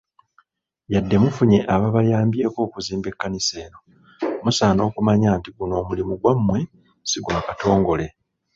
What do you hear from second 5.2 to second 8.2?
nti guno omulimu gwammwe si gwa Katongole.